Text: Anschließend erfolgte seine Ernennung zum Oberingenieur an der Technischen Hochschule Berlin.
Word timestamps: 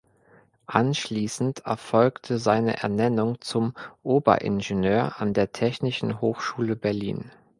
Anschließend 0.65 1.59
erfolgte 1.67 2.39
seine 2.39 2.77
Ernennung 2.81 3.39
zum 3.39 3.75
Oberingenieur 4.01 5.21
an 5.21 5.35
der 5.35 5.51
Technischen 5.51 6.21
Hochschule 6.21 6.75
Berlin. 6.75 7.29